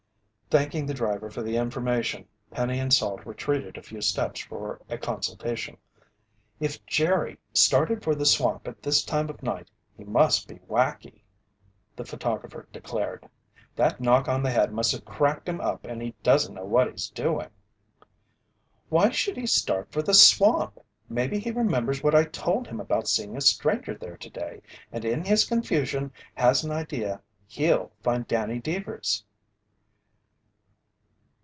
[0.53, 4.97] Thanking the driver for the information, Penny and Salt retreated a few steps for a
[4.97, 5.77] consultation.
[6.59, 11.21] "If Jerry started for the swamp at this time of night he must be wacky!"
[11.95, 13.29] the photographer declared.
[13.77, 16.91] "That knock on the head must have cracked him up and he doesn't know what
[16.91, 17.47] he's doing!"
[18.89, 20.79] "Why would he start for the swamp?
[21.07, 25.23] Maybe he remembers what I told him about seeing a stranger there today, and in
[25.23, 29.23] his confusion, has an idea he'll find Danny Deevers!"